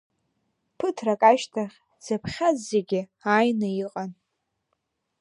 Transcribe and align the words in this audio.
Ԥыҭрак 0.77 1.21
ашьҭахь 1.29 1.77
дзыԥхьаз 1.99 2.57
зегьы 2.69 3.01
ааины 3.29 3.69
иҟан. 3.83 4.11